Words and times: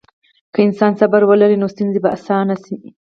که 0.53 0.59
انسان 0.67 0.91
صبر 0.99 1.21
ولري، 1.29 1.57
نو 1.61 1.67
ستونزې 1.73 1.99
به 2.03 2.09
اسانه 2.17 2.55
شي. 2.63 2.75